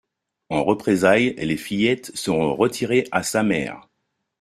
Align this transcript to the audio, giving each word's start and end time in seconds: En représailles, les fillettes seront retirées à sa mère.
En 0.49 0.63
représailles, 0.63 1.35
les 1.37 1.57
fillettes 1.57 2.09
seront 2.15 2.55
retirées 2.55 3.07
à 3.11 3.21
sa 3.21 3.43
mère. 3.43 3.87